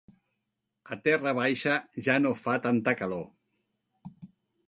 [0.93, 1.75] A Terra baixa
[2.07, 4.25] ja no fa tanta calor.